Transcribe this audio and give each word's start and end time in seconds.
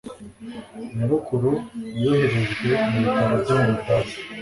Nyogokuru 0.95 1.51
yoherejwe 2.01 2.69
mu 2.89 2.97
bitaro 3.03 3.33
byo 3.43 3.55
mu 3.63 3.69
Budage. 3.75 4.15